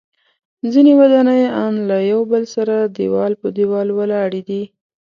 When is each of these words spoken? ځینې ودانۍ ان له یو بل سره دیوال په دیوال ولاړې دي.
ځینې 0.71 0.91
ودانۍ 0.99 1.41
ان 1.63 1.73
له 1.89 1.97
یو 2.11 2.21
بل 2.31 2.43
سره 2.55 2.75
دیوال 2.95 3.33
په 3.41 3.47
دیوال 3.57 3.87
ولاړې 3.93 4.41
دي. 4.49 4.63